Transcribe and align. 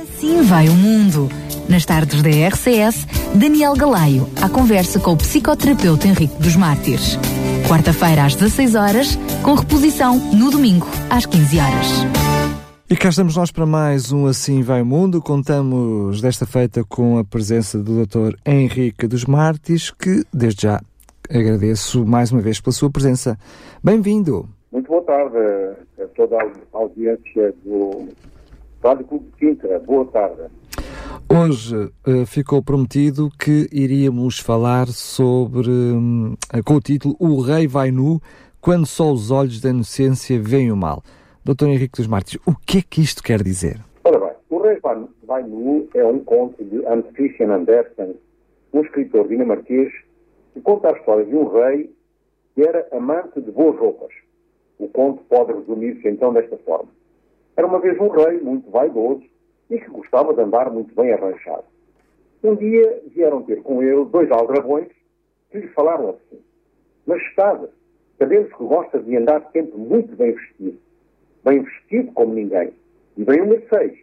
Assim 0.00 0.40
vai 0.44 0.66
o 0.66 0.72
mundo. 0.72 1.28
Nas 1.68 1.84
tardes 1.84 2.22
da 2.22 2.30
RCS, 2.30 3.06
Daniel 3.34 3.74
Galaio, 3.74 4.26
à 4.40 4.48
conversa 4.48 4.98
com 4.98 5.12
o 5.12 5.16
psicoterapeuta 5.16 6.06
Henrique 6.06 6.40
dos 6.40 6.56
Mártires. 6.56 7.18
Quarta-feira 7.68 8.24
às 8.24 8.34
16 8.34 8.74
horas, 8.76 9.16
com 9.44 9.52
reposição 9.52 10.16
no 10.32 10.50
domingo 10.50 10.86
às 11.10 11.26
15 11.26 11.58
horas. 11.58 11.86
E 12.88 12.96
cá 12.96 13.10
estamos 13.10 13.36
nós 13.36 13.50
para 13.50 13.66
mais 13.66 14.10
um 14.10 14.24
Assim 14.24 14.62
Vai 14.62 14.80
o 14.80 14.86
Mundo. 14.86 15.20
Contamos 15.20 16.22
desta 16.22 16.46
feita 16.46 16.82
com 16.82 17.18
a 17.18 17.24
presença 17.24 17.78
do 17.78 18.06
Dr. 18.06 18.36
Henrique 18.46 19.06
dos 19.06 19.26
Mártires, 19.26 19.90
que 19.90 20.24
desde 20.32 20.62
já 20.62 20.80
agradeço 21.28 22.06
mais 22.06 22.32
uma 22.32 22.40
vez 22.40 22.58
pela 22.58 22.72
sua 22.72 22.90
presença. 22.90 23.38
Bem-vindo. 23.84 24.48
Muito 24.72 24.88
boa 24.88 25.02
tarde 25.02 25.36
a 26.02 26.06
toda 26.16 26.38
a 26.38 26.78
audiência 26.78 27.54
do 27.62 28.08
Rádio 28.82 29.06
Clube 29.06 29.26
de 29.30 29.38
Sintra. 29.38 29.78
Boa 29.80 30.06
tarde. 30.06 30.42
Hoje 31.28 31.76
uh, 31.76 32.26
ficou 32.26 32.62
prometido 32.62 33.28
que 33.38 33.68
iríamos 33.70 34.38
falar 34.40 34.86
sobre, 34.88 35.70
um, 35.70 36.34
com 36.64 36.74
o 36.74 36.80
título 36.80 37.14
O 37.20 37.40
Rei 37.40 37.68
vai 37.68 37.90
nu, 37.90 38.20
quando 38.60 38.86
só 38.86 39.12
os 39.12 39.30
olhos 39.30 39.60
da 39.60 39.70
inocência 39.70 40.40
veem 40.40 40.72
o 40.72 40.76
mal. 40.76 41.02
Doutor 41.44 41.68
Henrique 41.68 41.98
dos 41.98 42.06
Mártires, 42.06 42.44
o 42.46 42.54
que 42.66 42.78
é 42.78 42.82
que 42.82 43.00
isto 43.00 43.22
quer 43.22 43.42
dizer? 43.42 43.78
Ora 44.02 44.18
bem, 44.18 44.32
O 44.48 44.62
Rei 44.62 44.78
vai, 44.80 45.04
vai 45.24 45.42
nu 45.42 45.88
é 45.94 46.04
um 46.04 46.18
conto 46.20 46.64
de 46.64 46.84
Hans 46.86 47.04
Christian 47.14 47.52
Andersen, 47.52 48.16
um 48.72 48.80
escritor 48.80 49.28
dinamarquês 49.28 49.92
que 50.54 50.60
conta 50.60 50.88
a 50.88 50.98
história 50.98 51.24
de 51.24 51.34
um 51.34 51.48
rei 51.48 51.94
que 52.54 52.62
era 52.62 52.86
amante 52.92 53.40
de 53.40 53.50
boas 53.50 53.78
roupas. 53.78 54.12
O 54.78 54.88
conto 54.88 55.22
pode 55.28 55.52
resumir-se 55.52 56.08
então 56.08 56.32
desta 56.32 56.56
forma. 56.58 56.88
Era 57.60 57.66
uma 57.66 57.78
vez 57.78 58.00
um 58.00 58.08
rei 58.08 58.40
muito 58.40 58.70
vaidoso 58.70 59.22
e 59.68 59.78
que 59.78 59.90
gostava 59.90 60.32
de 60.32 60.40
andar 60.40 60.70
muito 60.70 60.94
bem 60.94 61.12
arranjado. 61.12 61.64
Um 62.42 62.54
dia 62.54 63.02
vieram 63.08 63.42
ter 63.42 63.62
com 63.62 63.82
ele 63.82 64.02
dois 64.06 64.30
aldrabões 64.30 64.88
que 65.50 65.58
lhe 65.58 65.68
falaram 65.68 66.08
assim: 66.08 66.40
Majestade, 67.06 67.66
sabemos 68.18 68.50
que 68.50 68.64
gosta 68.64 68.98
de 68.98 69.14
andar 69.14 69.46
sempre 69.52 69.76
muito 69.76 70.16
bem 70.16 70.32
vestido, 70.32 70.78
bem 71.44 71.60
vestido 71.60 72.10
como 72.12 72.32
ninguém, 72.32 72.72
e 73.18 73.24
bem 73.26 73.42
o 73.42 73.46
Mercedes. 73.46 74.00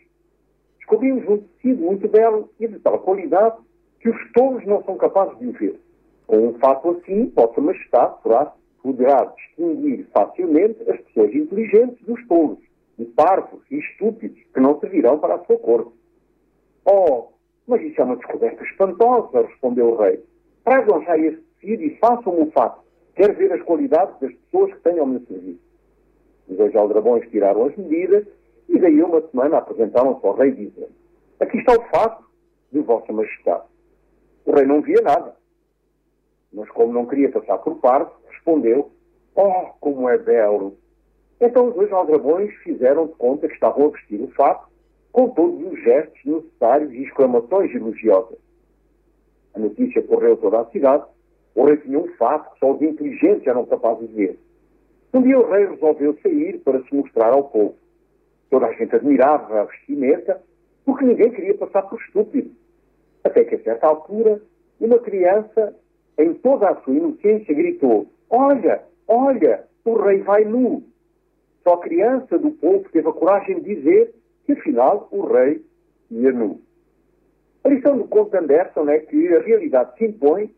Descobrimos 0.77 1.27
um 1.27 1.39
tecido 1.39 1.83
muito 1.83 2.07
belo 2.07 2.51
e 2.59 2.67
de 2.67 2.77
tal 2.77 2.99
qualidade 2.99 3.57
que 3.99 4.09
os 4.09 4.31
tolos 4.33 4.63
não 4.67 4.83
são 4.83 4.97
capazes 4.97 5.35
de 5.39 5.47
o 5.47 5.51
ver. 5.53 5.79
Com 6.27 6.49
um 6.49 6.53
fato 6.59 6.91
assim, 6.91 7.31
Vossa 7.35 7.59
Majestade 7.59 8.21
poderá, 8.21 8.53
poderá 8.83 9.33
distinguir 9.35 10.05
facilmente 10.13 10.77
as 10.87 11.01
pessoas 11.01 11.33
inteligentes 11.33 12.05
dos 12.05 12.23
tolos 12.27 12.66
e 12.97 13.05
parvos 13.05 13.61
e 13.69 13.77
estúpidos 13.77 14.39
que 14.53 14.59
não 14.59 14.79
servirão 14.79 15.19
para 15.19 15.35
a 15.35 15.45
sua 15.45 15.57
corte. 15.57 15.91
Oh, 16.85 17.27
mas 17.67 17.81
isso 17.81 17.99
é 17.99 18.03
uma 18.03 18.15
descoberta 18.15 18.63
espantosa, 18.63 19.41
respondeu 19.41 19.89
o 19.89 19.97
rei. 19.97 20.23
Tragam 20.63 21.03
já 21.03 21.17
esse 21.17 21.37
tecido 21.37 21.83
e 21.83 21.97
façam-me 21.97 22.41
o 22.41 22.51
fato. 22.51 22.81
Quero 23.15 23.33
ver 23.33 23.51
as 23.53 23.61
qualidades 23.63 24.19
das 24.19 24.33
pessoas 24.33 24.73
que 24.73 24.79
tenham 24.81 25.05
meu 25.05 25.21
serviço. 25.21 25.59
Os 26.47 26.57
dois 26.57 26.75
aldrabões 26.75 27.29
tiraram 27.29 27.65
as 27.65 27.75
medidas 27.75 28.25
e 28.69 28.79
daí 28.79 29.01
uma 29.01 29.21
semana 29.29 29.57
apresentaram-se 29.57 30.25
ao 30.25 30.35
rei 30.35 30.51
dizendo 30.51 30.91
Aqui 31.39 31.57
está 31.57 31.73
o 31.73 31.83
fato 31.89 32.23
de 32.71 32.79
Vossa 32.79 33.11
Majestade. 33.11 33.65
O 34.45 34.51
rei 34.53 34.65
não 34.65 34.81
via 34.81 35.01
nada. 35.01 35.35
Mas 36.53 36.69
como 36.69 36.93
não 36.93 37.05
queria 37.05 37.29
passar 37.31 37.57
por 37.59 37.75
parte, 37.79 38.11
respondeu 38.29 38.91
Oh, 39.35 39.73
como 39.79 40.09
é 40.09 40.17
belo! 40.17 40.77
Então 41.39 41.67
os 41.67 41.75
dois 41.75 41.91
aldrabões 41.91 42.53
fizeram 42.63 43.07
conta 43.07 43.47
que 43.47 43.53
estavam 43.53 43.87
a 43.87 43.89
vestir 43.89 44.21
o 44.21 44.27
fato 44.29 44.67
com 45.11 45.29
todos 45.29 45.71
os 45.71 45.81
gestos 45.83 46.19
necessários 46.25 46.91
e 46.93 47.03
exclamações 47.03 47.73
elogiosas. 47.73 48.37
A 49.53 49.59
notícia 49.59 50.01
correu 50.03 50.37
toda 50.37 50.61
a 50.61 50.65
cidade. 50.65 51.05
O 51.55 51.65
rei 51.65 51.77
tinha 51.77 51.97
um 51.97 52.07
fato 52.15 52.53
que 52.53 52.59
só 52.59 52.71
os 52.71 52.81
inteligentes 52.81 53.47
eram 53.47 53.65
capazes 53.65 54.07
de 54.09 54.15
ver. 54.15 54.39
Um 55.13 55.21
dia 55.21 55.39
o 55.39 55.49
rei 55.49 55.65
resolveu 55.65 56.15
sair 56.21 56.59
para 56.59 56.83
se 56.83 56.93
mostrar 56.93 57.33
ao 57.33 57.45
povo. 57.45 57.75
Toda 58.49 58.67
a 58.67 58.73
gente 58.73 58.95
admirava 58.95 59.61
a 59.61 59.63
vestimenta, 59.63 60.41
porque 60.85 61.05
ninguém 61.05 61.31
queria 61.31 61.55
passar 61.55 61.83
por 61.83 61.99
estúpido. 61.99 62.51
Até 63.23 63.43
que, 63.43 63.55
a 63.55 63.63
certa 63.63 63.87
altura, 63.87 64.41
uma 64.79 64.99
criança, 64.99 65.75
em 66.17 66.33
toda 66.35 66.69
a 66.69 66.75
sua 66.81 66.93
inocência, 66.93 67.53
gritou: 67.55 68.07
Olha, 68.29 68.83
olha, 69.07 69.65
o 69.83 69.95
rei 69.95 70.21
vai 70.21 70.45
nu. 70.45 70.83
Só 71.67 71.73
a 71.73 71.81
criança 71.81 72.39
do 72.39 72.51
povo 72.51 72.87
teve 72.93 73.09
a 73.09 73.11
coragem 73.11 73.59
de 73.59 73.75
dizer 73.75 74.15
que, 74.45 74.53
afinal, 74.53 75.09
o 75.11 75.25
rei 75.25 75.61
ia 76.09 76.31
nu. 76.31 76.61
A 77.61 77.67
lição 77.67 77.97
do 77.97 78.07
conto 78.07 78.31
de 78.31 78.37
Anderson 78.37 78.87
é 78.87 78.99
que 78.99 79.27
a 79.35 79.41
realidade 79.41 79.97
se 79.97 80.05
impõe, 80.05 80.49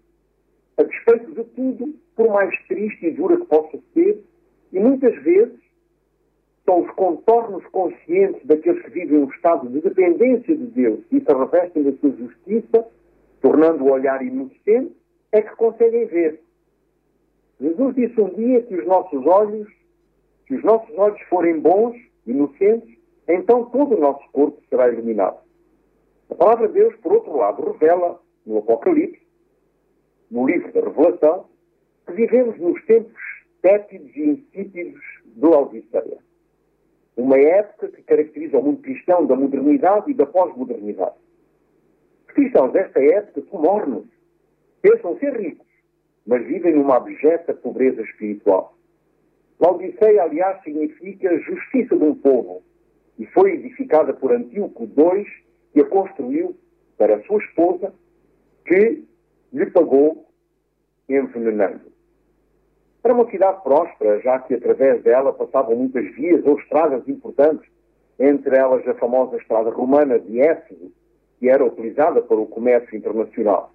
a 0.77 0.83
despeito 0.83 1.31
de 1.31 1.43
tudo, 1.45 1.95
por 2.15 2.29
mais 2.29 2.53
triste 2.67 3.07
e 3.07 3.11
dura 3.11 3.37
que 3.37 3.45
possa 3.47 3.79
ser, 3.95 4.23
e 4.71 4.79
muitas 4.79 5.15
vezes 5.23 5.59
são 6.63 6.81
os 6.81 6.91
contornos 6.91 7.65
conscientes 7.71 8.45
daqueles 8.45 8.83
que 8.83 8.91
vivem 8.91 9.17
um 9.17 9.29
estado 9.29 9.67
de 9.67 9.81
dependência 9.81 10.55
de 10.55 10.67
Deus 10.67 10.99
e 11.11 11.21
se 11.21 11.33
revestem 11.33 11.85
da 11.85 11.93
sua 11.93 12.11
justiça, 12.11 12.85
tornando 13.41 13.83
o 13.83 13.89
olhar 13.89 14.23
inocente, 14.23 14.95
é 15.31 15.41
que 15.41 15.55
conseguem 15.55 16.05
ver. 16.05 16.39
Jesus 17.59 17.95
disse 17.95 18.21
um 18.21 18.29
dia 18.29 18.61
que 18.61 18.75
os 18.75 18.85
nossos 18.85 19.25
olhos, 19.25 19.78
se 20.49 20.55
os 20.55 20.63
nossos 20.63 20.89
olhos 20.97 21.21
forem 21.29 21.59
bons, 21.59 21.95
inocentes, 22.25 22.97
então 23.27 23.65
todo 23.65 23.95
o 23.95 23.99
nosso 23.99 24.27
corpo 24.31 24.59
será 24.67 24.91
iluminado. 24.91 25.37
A 26.31 26.35
palavra 26.35 26.67
de 26.67 26.73
Deus, 26.73 26.95
por 26.97 27.13
outro 27.13 27.37
lado, 27.37 27.71
revela 27.71 28.19
no 28.45 28.57
Apocalipse, 28.57 29.21
no 30.31 30.47
livro 30.47 30.73
da 30.73 30.81
Revelação, 30.81 31.45
que 32.07 32.13
vivemos 32.13 32.59
nos 32.59 32.83
tempos 32.85 33.21
tépidos 33.61 34.15
e 34.15 34.21
insípidos 34.21 35.01
do 35.23 35.49
Laodiceia. 35.51 36.17
Uma 37.15 37.37
época 37.37 37.89
que 37.89 38.01
caracteriza 38.01 38.57
o 38.57 38.63
mundo 38.63 38.81
cristão 38.81 39.27
da 39.27 39.35
modernidade 39.35 40.09
e 40.09 40.15
da 40.15 40.25
pós-modernidade. 40.25 41.15
Os 42.27 42.33
cristãos 42.33 42.71
desta 42.71 42.99
época 42.99 43.43
são 43.51 43.61
mornos, 43.61 44.07
pensam 44.81 45.17
ser 45.19 45.39
ricos, 45.39 45.67
mas 46.25 46.43
vivem 46.47 46.73
numa 46.73 46.97
abjeta 46.97 47.53
pobreza 47.53 48.01
espiritual. 48.01 48.78
Laodiceia, 49.59 50.23
aliás, 50.23 50.63
significa 50.63 51.37
justiça 51.39 51.95
de 51.97 52.03
um 52.03 52.15
povo 52.15 52.63
e 53.17 53.25
foi 53.25 53.51
edificada 53.51 54.13
por 54.13 54.31
Antíoco 54.31 54.83
II, 54.85 55.25
que 55.73 55.81
a 55.81 55.85
construiu 55.85 56.55
para 56.97 57.21
sua 57.23 57.43
esposa, 57.43 57.93
que 58.65 59.03
lhe 59.51 59.65
pagou 59.71 60.25
envenenando. 61.09 61.91
Era 63.03 63.13
uma 63.13 63.29
cidade 63.29 63.61
próspera, 63.63 64.19
já 64.21 64.39
que 64.39 64.53
através 64.53 65.01
dela 65.03 65.33
passavam 65.33 65.75
muitas 65.75 66.05
vias 66.15 66.45
ou 66.45 66.57
estradas 66.59 67.07
importantes, 67.07 67.69
entre 68.17 68.57
elas 68.57 68.85
a 68.87 68.93
famosa 68.95 69.37
estrada 69.37 69.69
romana 69.69 70.19
de 70.19 70.39
Éfeso, 70.39 70.91
que 71.39 71.49
era 71.49 71.65
utilizada 71.65 72.21
para 72.21 72.37
o 72.37 72.47
comércio 72.47 72.95
internacional. 72.97 73.73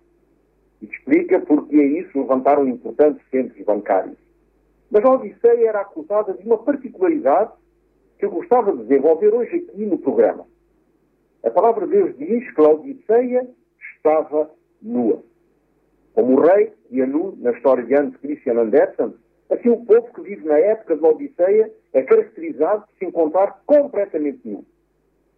E 0.81 0.87
explica 0.87 1.41
porque 1.41 1.77
a 1.77 1.85
isso 1.85 2.19
levantaram 2.19 2.69
importantes 2.69 3.23
centros 3.31 3.65
bancários. 3.65 4.24
Mas 4.95 5.05
a 5.05 5.11
Odisseia 5.11 5.71
era 5.71 5.81
acusada 5.81 6.35
de 6.35 6.47
uma 6.47 6.57
particularidade 6.57 7.51
que 8.17 8.25
eu 8.25 8.31
gostava 8.31 8.71
de 8.71 8.85
desenvolver 8.85 9.35
hoje 9.35 9.57
aqui 9.57 9.85
no 9.85 9.99
programa. 9.99 10.47
A 11.43 11.51
palavra 11.51 11.85
de 11.85 11.95
Deus 11.95 12.17
diz 12.17 12.49
que 12.55 12.61
a 12.61 12.69
Odisseia 12.69 13.45
estava 13.97 14.49
nua. 14.81 15.21
Como 16.13 16.35
o 16.35 16.41
rei 16.41 16.73
ia 16.93 17.09
nu 17.09 17.37
na 17.41 17.51
história 17.51 17.83
de 17.83 17.93
Hans 17.93 18.17
Christian 18.19 18.57
Andersen, 18.57 19.15
assim 19.51 19.69
o 19.69 19.85
povo 19.85 20.15
que 20.15 20.21
vive 20.21 20.47
na 20.47 20.59
época 20.59 20.97
da 20.97 21.09
Odisseia 21.09 21.73
é 21.93 22.03
caracterizado 22.03 22.83
por 22.83 22.97
se 22.97 23.05
encontrar 23.05 23.65
completamente 23.67 24.49
nu. 24.49 24.65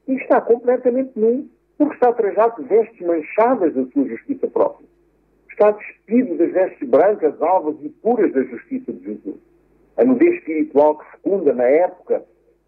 E 0.06 0.16
está 0.16 0.38
completamente 0.38 1.18
nu 1.18 1.48
porque 1.78 1.94
está 1.94 2.12
trajado 2.12 2.62
de 2.62 2.68
vestes 2.68 3.06
manchadas 3.06 3.72
da 3.72 3.86
sua 3.86 4.06
justiça 4.06 4.46
própria. 4.48 4.86
Está 5.50 5.70
despido 5.70 6.36
das 6.36 6.52
vestes 6.52 6.86
brancas, 6.86 7.40
alvas 7.40 7.76
e 7.82 7.88
puras 7.88 8.30
da 8.34 8.42
justiça 8.42 8.92
de 8.92 9.02
Jesus. 9.02 9.45
A 9.96 10.04
nudez 10.04 10.34
espiritual 10.34 10.98
que 10.98 11.10
fecunda 11.12 11.54
na 11.54 11.64
época 11.64 12.24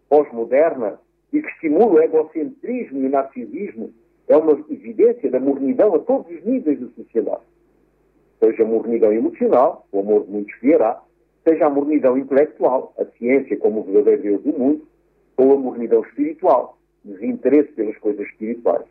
pós-moderna 0.09 0.99
e 1.31 1.41
que 1.41 1.47
estimula 1.47 1.93
o 1.93 2.01
egocentrismo 2.01 2.99
e 2.99 3.05
o 3.05 3.09
narcisismo 3.09 3.93
é 4.27 4.35
uma 4.35 4.53
evidência 4.69 5.29
da 5.29 5.39
mornidão 5.39 5.93
a 5.93 5.99
todos 5.99 6.31
os 6.31 6.43
níveis 6.43 6.79
da 6.79 6.87
sociedade. 6.87 7.43
Seja 8.39 8.63
a 8.63 8.67
mornidão 8.67 9.11
emocional, 9.11 9.85
o 9.91 9.99
amor 9.99 10.25
de 10.25 10.31
muitos 10.31 10.59
vierá, 10.59 11.01
seja 11.43 11.67
a 11.67 11.69
mornidão 11.69 12.17
intelectual, 12.17 12.93
a 12.97 13.05
ciência 13.17 13.57
como 13.57 13.81
o 13.81 13.83
verdadeiro 13.83 14.39
Deus 14.39 14.43
do 14.43 14.59
mundo, 14.59 14.87
ou 15.37 15.53
a 15.53 15.57
mornidão 15.57 16.01
espiritual, 16.01 16.77
desinteresse 17.03 17.71
pelas 17.73 17.97
coisas 17.97 18.25
espirituais. 18.27 18.85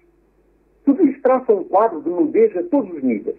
Tudo 0.84 1.04
isto 1.06 1.22
traça 1.22 1.52
um 1.52 1.64
quadro 1.64 2.00
de 2.02 2.08
nudez 2.08 2.56
a 2.56 2.62
todos 2.64 2.90
os 2.94 3.02
níveis, 3.02 3.38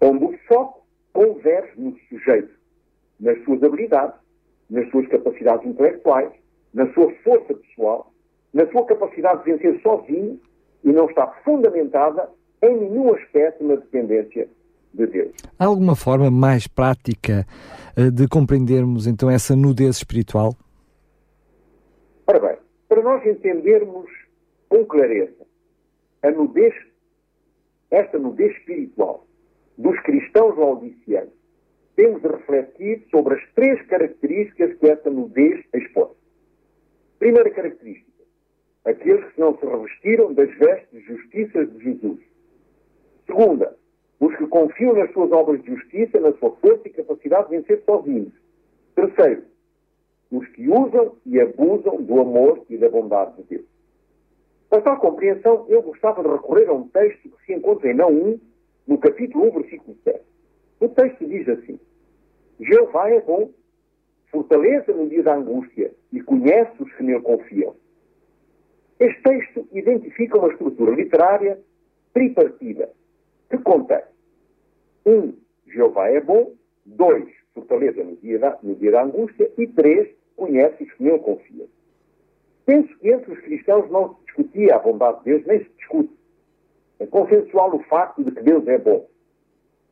onde 0.00 0.24
o 0.24 0.38
foco 0.48 0.82
converge 1.12 1.72
no 1.76 1.96
sujeito, 2.08 2.61
nas 3.20 3.42
suas 3.44 3.62
habilidades, 3.62 4.14
nas 4.70 4.88
suas 4.90 5.06
capacidades 5.08 5.66
intelectuais, 5.66 6.30
na 6.72 6.92
sua 6.92 7.12
força 7.22 7.54
pessoal, 7.54 8.12
na 8.52 8.66
sua 8.70 8.84
capacidade 8.86 9.44
de 9.44 9.52
vencer 9.52 9.80
sozinho 9.82 10.40
e 10.84 10.92
não 10.92 11.06
está 11.06 11.26
fundamentada 11.44 12.28
em 12.62 12.76
nenhum 12.76 13.14
aspecto 13.14 13.64
na 13.64 13.76
dependência 13.76 14.48
de 14.94 15.06
Deus. 15.06 15.32
Há 15.58 15.66
alguma 15.66 15.96
forma 15.96 16.30
mais 16.30 16.66
prática 16.66 17.46
uh, 17.96 18.10
de 18.10 18.28
compreendermos 18.28 19.06
então 19.06 19.30
essa 19.30 19.56
nudez 19.56 19.96
espiritual? 19.96 20.54
Ora 22.26 22.40
bem, 22.40 22.56
para 22.88 23.02
nós 23.02 23.24
entendermos 23.26 24.08
com 24.68 24.84
clareza 24.84 25.42
a 26.22 26.30
nudez, 26.30 26.74
esta 27.90 28.18
nudez 28.18 28.56
espiritual 28.56 29.26
dos 29.76 29.98
cristãos 30.00 30.56
laodicianos, 30.56 31.32
temos 32.02 32.20
de 32.20 32.26
refletir 32.26 33.06
sobre 33.12 33.36
as 33.36 33.52
três 33.54 33.80
características 33.86 34.74
que 34.76 34.88
esta 34.88 35.08
nudez 35.08 35.64
expõe. 35.72 36.10
Primeira 37.20 37.48
característica, 37.50 38.24
aqueles 38.84 39.24
que 39.32 39.40
não 39.40 39.56
se 39.56 39.64
revestiram 39.64 40.34
das 40.34 40.50
vestes 40.58 40.90
de 40.90 41.00
justiça 41.06 41.64
de 41.64 41.84
Jesus. 41.84 42.18
Segunda, 43.24 43.76
os 44.18 44.36
que 44.36 44.48
confiam 44.48 44.94
nas 44.94 45.12
suas 45.12 45.30
obras 45.30 45.62
de 45.62 45.76
justiça, 45.76 46.18
na 46.18 46.32
sua 46.32 46.50
força 46.56 46.88
e 46.88 46.90
capacidade 46.90 47.50
de 47.50 47.58
vencer 47.58 47.84
sozinhos. 47.84 48.32
Terceiro, 48.96 49.44
os 50.32 50.48
que 50.48 50.68
usam 50.68 51.14
e 51.24 51.40
abusam 51.40 52.02
do 52.02 52.20
amor 52.20 52.64
e 52.68 52.78
da 52.78 52.88
bondade 52.88 53.36
de 53.36 53.42
Deus. 53.44 53.66
Para 54.68 54.82
tal 54.82 54.98
compreensão, 54.98 55.66
eu 55.68 55.80
gostava 55.82 56.20
de 56.20 56.28
recorrer 56.28 56.68
a 56.68 56.72
um 56.72 56.88
texto 56.88 57.30
que 57.30 57.46
se 57.46 57.52
encontra 57.52 57.88
em 57.88 57.94
Não 57.94 58.10
1, 58.10 58.40
no 58.88 58.98
capítulo 58.98 59.46
1, 59.50 59.50
versículo 59.52 59.96
7. 60.02 60.20
O 60.80 60.88
texto 60.88 61.24
diz 61.28 61.48
assim: 61.48 61.78
Jeová 62.60 63.10
é 63.10 63.20
bom, 63.20 63.50
fortaleza 64.30 64.92
no 64.92 65.08
dia 65.08 65.22
da 65.22 65.34
angústia 65.34 65.92
e 66.12 66.20
conhece 66.20 66.82
os 66.82 66.92
que 66.94 67.02
nele 67.02 67.20
confiam. 67.20 67.74
Este 68.98 69.22
texto 69.22 69.68
identifica 69.72 70.38
uma 70.38 70.48
estrutura 70.48 70.94
literária 70.94 71.58
tripartida, 72.12 72.90
que 73.50 73.58
contém 73.58 74.02
um, 75.04 75.34
Jeová 75.66 76.08
é 76.08 76.20
bom, 76.20 76.54
dois, 76.84 77.28
fortaleza 77.54 78.02
no 78.04 78.16
dia 78.16 78.38
da, 78.38 78.58
no 78.62 78.74
dia 78.76 78.92
da 78.92 79.02
angústia 79.02 79.50
e 79.58 79.66
três, 79.66 80.08
conhece 80.36 80.84
os 80.84 80.92
que 80.92 81.02
nele 81.02 81.18
confiam. 81.18 81.66
Penso 82.64 82.96
que 82.98 83.10
entre 83.10 83.32
os 83.32 83.40
cristãos 83.40 83.90
não 83.90 84.14
se 84.14 84.24
discutia 84.26 84.76
a 84.76 84.78
bondade 84.78 85.18
de 85.18 85.24
Deus, 85.24 85.46
nem 85.46 85.58
se 85.58 85.70
discute. 85.76 86.12
É 87.00 87.06
consensual 87.06 87.74
o 87.74 87.82
facto 87.84 88.22
de 88.22 88.30
que 88.30 88.42
Deus 88.42 88.66
é 88.68 88.78
bom. 88.78 89.08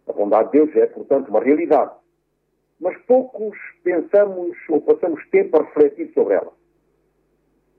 A 0.07 0.13
bondade 0.13 0.53
de 0.53 0.59
Deus 0.59 0.77
é, 0.77 0.87
portanto, 0.87 1.29
uma 1.29 1.41
realidade. 1.41 1.93
Mas 2.81 2.97
poucos 3.03 3.57
pensamos 3.85 4.57
ou 4.69 4.81
passamos 4.81 5.27
tempo 5.29 5.59
a 5.59 5.65
refletir 5.65 6.13
sobre 6.15 6.35
ela. 6.35 6.53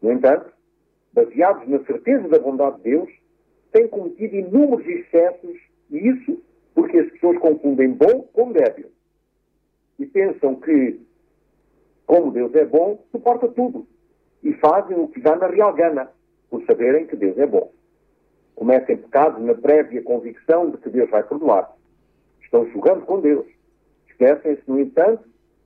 No 0.01 0.11
entanto, 0.11 0.51
baseados 1.11 1.67
na 1.67 1.83
certeza 1.85 2.27
da 2.27 2.39
bondade 2.39 2.77
de 2.77 2.83
Deus, 2.83 3.09
têm 3.71 3.87
cometido 3.87 4.35
inúmeros 4.35 4.85
excessos, 4.85 5.57
e 5.89 5.97
isso 5.97 6.41
porque 6.73 6.99
as 6.99 7.11
pessoas 7.11 7.37
confundem 7.39 7.91
bom 7.91 8.23
com 8.33 8.51
débil. 8.51 8.91
E 9.99 10.05
pensam 10.05 10.55
que, 10.55 10.99
como 12.05 12.31
Deus 12.31 12.53
é 12.55 12.65
bom, 12.65 13.03
suporta 13.11 13.47
tudo. 13.47 13.87
E 14.43 14.53
fazem 14.53 14.97
o 14.97 15.07
que 15.07 15.19
dá 15.19 15.35
na 15.35 15.47
real 15.47 15.73
gana, 15.73 16.11
por 16.49 16.63
saberem 16.65 17.05
que 17.05 17.15
Deus 17.15 17.37
é 17.37 17.45
bom. 17.45 17.71
Cometem 18.55 18.97
pecados 18.97 19.43
na 19.43 19.53
prévia 19.53 20.01
convicção 20.03 20.69
de 20.69 20.77
que 20.77 20.89
Deus 20.89 21.09
vai 21.09 21.23
perdoar. 21.23 21.71
Estão 22.41 22.69
jogando 22.71 23.05
com 23.05 23.19
Deus. 23.19 23.45
Esquecem-se, 24.21 24.61
no 24.67 24.79
entanto, 24.79 25.23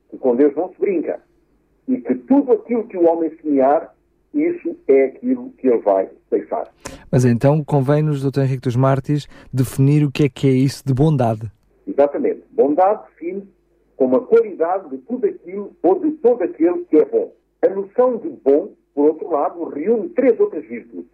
que 0.08 0.16
com 0.16 0.34
Deus 0.34 0.56
não 0.56 0.72
se 0.72 0.80
brinca. 0.80 1.20
E 1.86 1.98
que 1.98 2.14
tudo 2.14 2.52
aquilo 2.52 2.88
que 2.88 2.96
o 2.96 3.06
homem 3.06 3.30
semear 3.42 3.94
isso 4.32 4.74
é 4.88 5.04
aquilo 5.04 5.50
que 5.58 5.68
ele 5.68 5.78
vai 5.78 6.08
ceifar. 6.30 6.66
Mas 7.12 7.26
então 7.26 7.62
convém-nos, 7.62 8.22
Dr. 8.22 8.40
Henrique 8.40 8.62
dos 8.62 8.74
Mártires, 8.74 9.28
definir 9.52 10.04
o 10.04 10.10
que 10.10 10.24
é 10.24 10.28
que 10.30 10.48
é 10.48 10.52
isso 10.52 10.82
de 10.86 10.94
bondade. 10.94 11.50
Exatamente. 11.86 12.44
Bondade 12.50 13.02
define 13.10 13.46
como 13.94 14.16
a 14.16 14.26
qualidade 14.26 14.88
de 14.88 14.98
tudo 14.98 15.26
aquilo 15.26 15.72
ou 15.82 16.00
de 16.00 16.12
todo 16.12 16.42
aquele 16.42 16.84
que 16.86 16.96
é 16.96 17.04
bom. 17.04 17.32
A 17.62 17.68
noção 17.68 18.16
de 18.16 18.30
bom, 18.30 18.70
por 18.94 19.08
outro 19.08 19.30
lado, 19.30 19.64
reúne 19.64 20.08
três 20.10 20.38
outras 20.40 20.64
virtudes. 20.64 21.10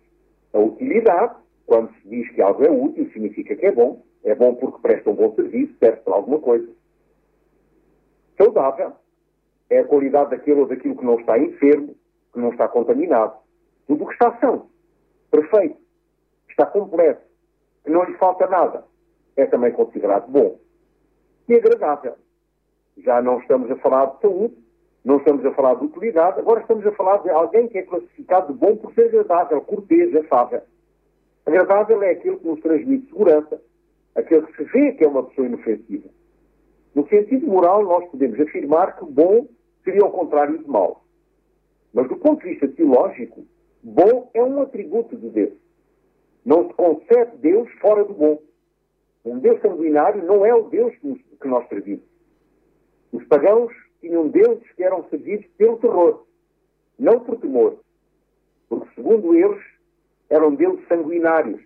A 0.52 0.60
utilidade, 0.60 1.34
quando 1.66 1.90
se 1.94 2.08
diz 2.08 2.30
que 2.30 2.40
algo 2.40 2.64
é 2.64 2.70
útil, 2.70 3.10
significa 3.12 3.56
que 3.56 3.66
é 3.66 3.72
bom. 3.72 4.00
É 4.24 4.34
bom 4.34 4.54
porque 4.54 4.80
presta 4.80 5.10
um 5.10 5.14
bom 5.14 5.34
serviço, 5.34 5.74
serve 5.80 5.98
para 5.98 6.14
alguma 6.14 6.38
coisa. 6.38 6.68
Saudável, 8.36 8.92
é 9.70 9.80
a 9.80 9.84
qualidade 9.84 10.30
daquele 10.30 10.60
ou 10.60 10.66
daquilo 10.66 10.96
que 10.96 11.04
não 11.04 11.18
está 11.18 11.38
enfermo, 11.38 11.94
que 12.32 12.38
não 12.38 12.50
está 12.50 12.68
contaminado. 12.68 13.36
Tudo 13.86 14.04
o 14.04 14.06
que 14.06 14.12
está 14.12 14.38
são, 14.38 14.68
perfeito, 15.30 15.76
está 16.48 16.66
completo, 16.66 17.22
que 17.84 17.90
não 17.90 18.04
lhe 18.04 18.14
falta 18.14 18.46
nada, 18.46 18.84
é 19.36 19.46
também 19.46 19.72
considerado 19.72 20.30
bom 20.30 20.58
e 21.48 21.54
agradável. 21.54 22.14
Já 22.98 23.20
não 23.22 23.38
estamos 23.40 23.70
a 23.70 23.76
falar 23.76 24.06
de 24.06 24.20
saúde, 24.20 24.56
não 25.04 25.16
estamos 25.16 25.44
a 25.44 25.52
falar 25.52 25.74
de 25.74 25.84
utilidade, 25.84 26.38
agora 26.38 26.60
estamos 26.60 26.86
a 26.86 26.92
falar 26.92 27.18
de 27.18 27.30
alguém 27.30 27.68
que 27.68 27.78
é 27.78 27.82
classificado 27.82 28.52
de 28.52 28.58
bom 28.58 28.76
por 28.76 28.92
ser 28.94 29.06
agradável, 29.06 29.60
cortês, 29.62 30.14
afável. 30.14 30.62
Agradável 31.44 32.02
é 32.02 32.10
aquele 32.10 32.36
que 32.36 32.46
nos 32.46 32.60
transmite 32.60 33.06
segurança, 33.06 33.60
aquele 34.14 34.46
que 34.46 34.56
se 34.56 34.64
vê 34.64 34.92
que 34.92 35.04
é 35.04 35.08
uma 35.08 35.24
pessoa 35.24 35.46
inofensiva. 35.46 36.08
No 36.94 37.06
sentido 37.08 37.46
moral, 37.46 37.84
nós 37.84 38.08
podemos 38.10 38.38
afirmar 38.40 38.96
que 38.96 39.04
bom 39.04 39.48
seria 39.84 40.04
o 40.04 40.10
contrário 40.10 40.58
de 40.58 40.68
mau. 40.68 41.02
Mas 41.92 42.08
do 42.08 42.16
ponto 42.16 42.42
de 42.42 42.50
vista 42.50 42.68
teológico, 42.68 43.44
bom 43.82 44.30
é 44.34 44.42
um 44.42 44.60
atributo 44.60 45.16
de 45.16 45.28
Deus. 45.30 45.54
Não 46.44 46.68
se 46.68 46.74
concebe 46.74 47.36
Deus 47.38 47.70
fora 47.80 48.04
do 48.04 48.14
bom. 48.14 48.42
Um 49.24 49.38
Deus 49.38 49.60
sanguinário 49.60 50.24
não 50.24 50.44
é 50.44 50.54
o 50.54 50.68
Deus 50.68 50.94
que 50.96 51.48
nós 51.48 51.68
servimos. 51.68 52.04
Os 53.12 53.24
pagãos 53.26 53.72
tinham 54.00 54.28
deuses 54.28 54.68
que 54.72 54.82
eram 54.82 55.08
servidos 55.08 55.46
pelo 55.56 55.76
terror, 55.78 56.26
não 56.98 57.20
por 57.20 57.36
temor. 57.38 57.78
Porque, 58.68 58.94
segundo 58.94 59.34
eles, 59.34 59.62
eram 60.28 60.54
deuses 60.54 60.86
sanguinários. 60.88 61.60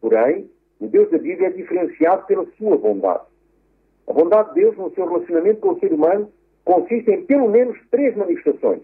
Porém, 0.00 0.50
o 0.80 0.88
Deus 0.88 1.10
da 1.10 1.18
Bíblia 1.18 1.48
é 1.48 1.50
diferenciado 1.50 2.26
pela 2.26 2.44
sua 2.56 2.76
bondade. 2.76 3.31
A 4.06 4.12
bondade 4.12 4.54
de 4.54 4.60
Deus 4.60 4.76
no 4.76 4.92
seu 4.94 5.06
relacionamento 5.06 5.60
com 5.60 5.70
o 5.70 5.78
ser 5.78 5.92
humano 5.92 6.30
consiste 6.64 7.10
em 7.10 7.24
pelo 7.24 7.48
menos 7.48 7.78
três 7.90 8.16
manifestações. 8.16 8.82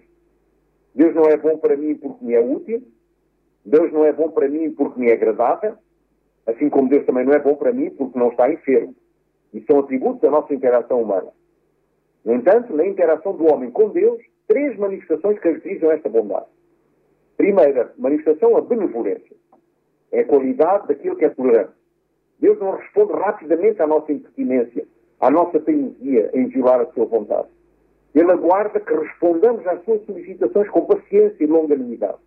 Deus 0.94 1.14
não 1.14 1.24
é 1.24 1.36
bom 1.36 1.58
para 1.58 1.76
mim 1.76 1.94
porque 1.94 2.24
me 2.24 2.34
é 2.34 2.40
útil. 2.40 2.82
Deus 3.64 3.92
não 3.92 4.04
é 4.04 4.12
bom 4.12 4.30
para 4.30 4.48
mim 4.48 4.70
porque 4.72 4.98
me 4.98 5.10
é 5.10 5.12
agradável. 5.12 5.74
Assim 6.46 6.68
como 6.70 6.88
Deus 6.88 7.04
também 7.04 7.24
não 7.24 7.34
é 7.34 7.38
bom 7.38 7.54
para 7.54 7.72
mim 7.72 7.90
porque 7.90 8.18
não 8.18 8.30
está 8.30 8.50
enfermo. 8.50 8.94
E 9.52 9.60
são 9.62 9.80
atributos 9.80 10.20
da 10.20 10.30
nossa 10.30 10.54
interação 10.54 11.02
humana. 11.02 11.28
No 12.24 12.34
entanto, 12.34 12.74
na 12.74 12.86
interação 12.86 13.36
do 13.36 13.52
homem 13.52 13.70
com 13.70 13.90
Deus, 13.90 14.20
três 14.46 14.76
manifestações 14.78 15.38
caracterizam 15.38 15.90
esta 15.92 16.08
bondade. 16.08 16.46
Primeira 17.36 17.92
manifestação, 17.96 18.56
a 18.56 18.60
benevolência. 18.60 19.36
É 20.10 20.20
a 20.20 20.24
qualidade 20.24 20.88
daquilo 20.88 21.16
que 21.16 21.24
é 21.24 21.28
tolerante. 21.28 21.72
Deus 22.40 22.58
não 22.58 22.72
responde 22.72 23.12
rapidamente 23.12 23.80
à 23.82 23.86
nossa 23.86 24.12
impertinência, 24.12 24.86
à 25.20 25.30
nossa 25.30 25.58
teimosia 25.60 26.30
em 26.34 26.46
violar 26.48 26.80
a 26.80 26.92
sua 26.92 27.06
vontade. 27.06 27.48
Ele 28.14 28.30
aguarda 28.30 28.80
que 28.80 28.94
respondamos 28.94 29.66
às 29.66 29.84
suas 29.84 30.04
solicitações 30.06 30.68
com 30.70 30.86
paciência 30.86 31.42
e 31.42 31.46
longanimidade. 31.46 32.18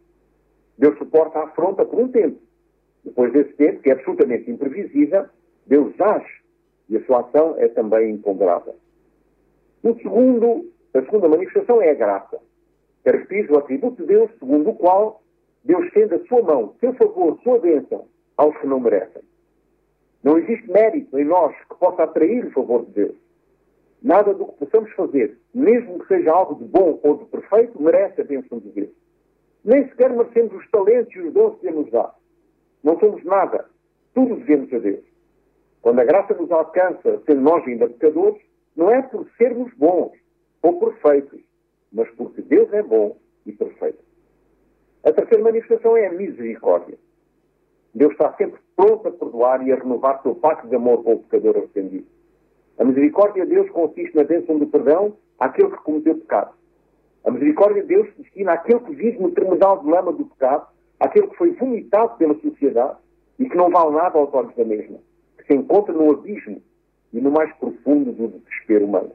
Deus 0.77 0.98
suporta 0.98 1.39
a 1.39 1.43
afronta 1.45 1.86
por 1.86 2.00
um 2.00 2.07
tempo. 2.07 2.39
Depois 3.03 3.33
desse 3.33 3.53
tempo, 3.53 3.81
que 3.81 3.89
é 3.89 3.93
absolutamente 3.93 4.50
imprevisível, 4.50 5.25
Deus 5.65 6.00
age 6.00 6.41
e 6.89 6.98
a 6.98 7.05
sua 7.05 7.21
ação 7.21 7.55
é 7.57 7.67
também 7.69 8.12
imponderável. 8.12 8.75
O 9.83 9.95
segundo, 9.95 10.69
a 10.93 11.01
segunda 11.01 11.27
manifestação 11.27 11.81
é 11.81 11.91
a 11.91 11.95
graça. 11.95 12.39
Caracteriza 13.03 13.53
o 13.53 13.57
atributo 13.57 14.01
de 14.01 14.07
Deus, 14.07 14.29
segundo 14.38 14.69
o 14.69 14.75
qual 14.75 15.21
Deus 15.63 15.86
estende 15.86 16.15
a 16.15 16.25
sua 16.25 16.41
mão, 16.41 16.75
seu 16.79 16.93
favor, 16.93 17.39
sua 17.43 17.60
bênção 17.60 18.05
aos 18.38 18.55
que 18.57 18.67
não 18.67 18.79
merecem. 18.79 19.21
Não 20.23 20.37
existe 20.37 20.69
mérito 20.69 21.17
em 21.17 21.25
nós 21.25 21.55
que 21.67 21.75
possa 21.79 22.03
atrair 22.03 22.45
o 22.45 22.51
favor 22.51 22.85
de 22.85 22.91
Deus. 22.91 23.15
Nada 24.01 24.33
do 24.33 24.45
que 24.45 24.65
possamos 24.65 24.91
fazer, 24.93 25.37
mesmo 25.53 25.99
que 25.99 26.07
seja 26.07 26.31
algo 26.31 26.55
de 26.55 26.65
bom 26.65 26.99
ou 27.03 27.17
de 27.17 27.25
perfeito, 27.25 27.81
merece 27.81 28.21
a 28.21 28.23
bênção 28.23 28.59
de 28.59 28.69
Deus. 28.69 28.89
Nem 29.63 29.87
sequer 29.89 30.09
merecemos 30.09 30.53
os 30.53 30.69
talentos 30.71 31.13
e 31.15 31.19
os 31.19 31.33
dons 31.33 31.59
que 31.59 31.67
Ele 31.67 31.77
nos 31.77 31.91
dá. 31.91 32.13
Não 32.83 32.99
somos 32.99 33.23
nada. 33.23 33.65
Tudo 34.13 34.37
devemos 34.37 34.73
a 34.73 34.79
Deus. 34.79 35.03
Quando 35.81 35.99
a 35.99 36.03
graça 36.03 36.33
nos 36.33 36.51
alcança, 36.51 37.21
sendo 37.25 37.41
nós 37.41 37.65
ainda 37.67 37.89
pecadores, 37.89 38.41
não 38.75 38.89
é 38.89 39.01
por 39.01 39.27
sermos 39.37 39.71
bons 39.75 40.11
ou 40.61 40.79
perfeitos, 40.79 41.41
mas 41.91 42.09
porque 42.11 42.41
Deus 42.41 42.71
é 42.73 42.81
bom 42.83 43.17
e 43.45 43.51
perfeito. 43.51 44.03
A 45.03 45.11
terceira 45.11 45.43
manifestação 45.43 45.97
é 45.97 46.07
a 46.07 46.13
misericórdia. 46.13 46.97
Deus 47.93 48.13
está 48.13 48.33
sempre 48.33 48.60
pronto 48.75 49.07
a 49.07 49.12
perdoar 49.12 49.65
e 49.67 49.71
a 49.71 49.75
renovar 49.75 50.21
seu 50.21 50.33
pacto 50.36 50.67
de 50.67 50.75
amor 50.75 51.03
com 51.03 51.13
o 51.13 51.19
pecador 51.19 51.57
arrependido. 51.57 52.05
A 52.79 52.86
misericórdia 52.86 53.45
de 53.45 53.53
Deus 53.53 53.69
consiste 53.71 54.15
na 54.15 54.24
bênção 54.24 54.57
do 54.57 54.65
perdão 54.67 55.13
àquele 55.38 55.71
que 55.71 55.83
cometeu 55.83 56.15
pecado. 56.15 56.53
A 57.25 57.31
misericórdia 57.31 57.81
de 57.81 57.89
Deus 57.89 58.07
se 58.10 58.24
destina 58.24 58.53
àquele 58.53 58.79
que 58.79 58.95
vive 58.95 59.19
no 59.19 59.31
terminal 59.31 59.79
de 59.79 59.89
lama 59.89 60.13
do 60.13 60.25
pecado, 60.25 60.67
àquele 61.00 61.27
que 61.27 61.38
foi 61.38 61.51
vomitado 61.51 62.17
pela 62.17 62.33
sociedade 62.36 62.98
e 63.38 63.50
que 63.50 63.57
não 63.57 63.69
vale 63.69 63.95
nada 63.95 64.17
aos 64.17 64.33
olhos 64.33 64.55
da 64.55 64.63
mesma, 64.63 64.98
que 65.38 65.45
se 65.45 65.53
encontra 65.53 65.93
no 65.93 66.12
abismo 66.12 66.62
e 67.12 67.19
no 67.19 67.29
mais 67.29 67.53
profundo 67.57 68.12
do 68.13 68.29
desespero 68.29 68.86
humano. 68.86 69.12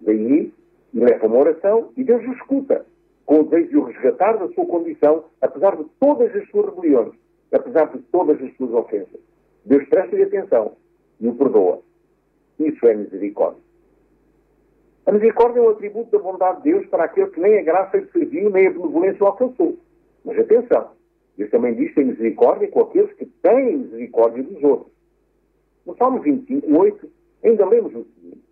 Daí, 0.00 0.52
leva 0.92 1.26
uma 1.26 1.38
oração 1.38 1.90
e 1.96 2.02
Deus 2.02 2.22
o 2.26 2.32
escuta, 2.32 2.84
com 3.24 3.40
o 3.40 3.44
desejo 3.44 3.70
de 3.70 3.76
o 3.76 3.84
resgatar 3.84 4.36
da 4.36 4.48
sua 4.48 4.66
condição, 4.66 5.24
apesar 5.40 5.76
de 5.76 5.84
todas 6.00 6.34
as 6.34 6.48
suas 6.50 6.74
rebeliões, 6.74 7.14
apesar 7.52 7.86
de 7.86 7.98
todas 8.04 8.40
as 8.42 8.56
suas 8.56 8.72
ofensas. 8.72 9.20
Deus 9.64 9.86
presta-lhe 9.88 10.22
atenção 10.22 10.76
e 11.20 11.28
o 11.28 11.34
perdoa. 11.34 11.80
Isso 12.58 12.86
é 12.86 12.94
misericórdia. 12.94 13.62
A 15.06 15.12
misericórdia 15.12 15.58
é 15.58 15.62
um 15.62 15.68
atributo 15.70 16.10
da 16.10 16.18
bondade 16.18 16.62
de 16.62 16.70
Deus 16.70 16.86
para 16.86 17.04
aquele 17.04 17.30
que 17.30 17.40
nem 17.40 17.58
a 17.58 17.62
graça 17.62 17.96
lhe 17.96 18.06
serviu, 18.12 18.50
nem 18.50 18.68
a 18.68 18.70
benevolência 18.70 19.24
o 19.24 19.26
alcançou. 19.26 19.76
Mas 20.24 20.38
atenção, 20.38 20.90
Deus 21.36 21.50
também 21.50 21.74
diz 21.74 21.88
que 21.88 21.96
tem 21.96 22.04
misericórdia 22.06 22.68
com 22.68 22.80
aqueles 22.80 23.12
que 23.14 23.26
têm 23.26 23.78
misericórdia 23.78 24.42
dos 24.42 24.62
outros. 24.62 24.92
No 25.84 25.96
Salmo 25.96 26.20
25, 26.20 26.78
8, 26.78 27.10
ainda 27.42 27.66
lemos 27.66 27.94
o 27.94 28.06
seguinte: 28.14 28.44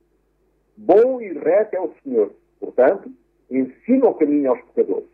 Bom 0.76 1.20
e 1.20 1.32
reto 1.32 1.76
é 1.76 1.80
o 1.80 1.92
Senhor, 2.02 2.32
portanto, 2.58 3.10
ensina 3.48 4.08
o 4.08 4.14
caminho 4.14 4.50
aos 4.50 4.60
pecadores. 4.62 5.08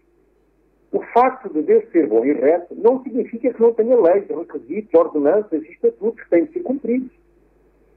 O 0.96 1.02
facto 1.12 1.52
de 1.52 1.60
Deus 1.60 1.84
ser 1.92 2.08
bom 2.08 2.24
e 2.24 2.32
reto 2.32 2.74
não 2.74 3.02
significa 3.02 3.52
que 3.52 3.60
não 3.60 3.74
tenha 3.74 4.00
leis, 4.00 4.26
requisitos, 4.28 4.94
ordenanças 4.94 5.62
e 5.62 5.70
estatutos 5.72 6.24
que 6.24 6.30
têm 6.30 6.46
de 6.46 6.54
ser 6.54 6.62
cumpridos. 6.62 7.12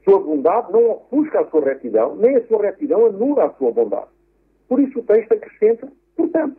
Sua 0.04 0.20
bondade 0.20 0.70
não 0.70 0.90
ofusca 0.90 1.40
a 1.40 1.46
sua 1.46 1.64
retidão, 1.64 2.14
nem 2.16 2.36
a 2.36 2.46
sua 2.46 2.60
retidão 2.60 3.06
anula 3.06 3.46
a 3.46 3.54
sua 3.54 3.72
bondade. 3.72 4.10
Por 4.68 4.80
isso 4.80 4.98
o 4.98 5.02
texto 5.02 5.32
acrescenta, 5.32 5.90
portanto, 6.14 6.58